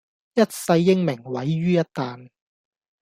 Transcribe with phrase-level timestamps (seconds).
[0.33, 2.27] 一世英名毀於一旦